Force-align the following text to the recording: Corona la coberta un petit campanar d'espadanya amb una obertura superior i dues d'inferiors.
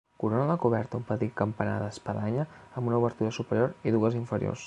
Corona 0.21 0.45
la 0.51 0.55
coberta 0.61 0.97
un 0.99 1.03
petit 1.09 1.35
campanar 1.41 1.75
d'espadanya 1.83 2.47
amb 2.81 2.91
una 2.93 3.01
obertura 3.03 3.35
superior 3.41 3.79
i 3.91 3.97
dues 3.99 4.19
d'inferiors. 4.19 4.59